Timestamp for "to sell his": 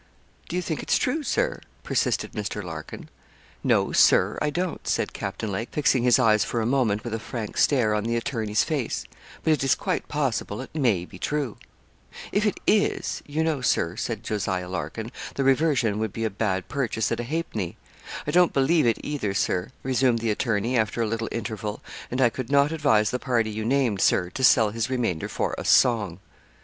24.31-24.89